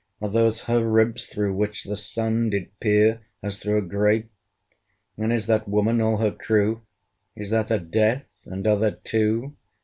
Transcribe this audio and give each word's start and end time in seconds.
Are 0.19 0.29
those 0.29 0.63
her 0.63 0.83
ribs 0.83 1.27
through 1.27 1.55
which 1.55 1.83
the 1.83 1.95
Sun 1.95 2.49
Did 2.49 2.71
peer, 2.79 3.21
as 3.43 3.59
through 3.59 3.77
a 3.77 3.81
grate? 3.87 4.31
And 5.15 5.31
is 5.31 5.45
that 5.45 5.67
Woman 5.69 6.01
all 6.01 6.17
her 6.17 6.31
crew? 6.31 6.81
Is 7.35 7.51
that 7.51 7.69
a 7.69 7.77
DEATH? 7.77 8.47
and 8.47 8.65
are 8.65 8.79
there 8.79 8.97
two? 9.03 9.57